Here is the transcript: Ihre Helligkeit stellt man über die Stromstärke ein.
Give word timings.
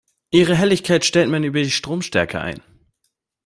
Ihre 0.31 0.55
Helligkeit 0.55 1.05
stellt 1.05 1.29
man 1.29 1.43
über 1.43 1.61
die 1.61 1.69
Stromstärke 1.69 2.41
ein. 2.41 2.63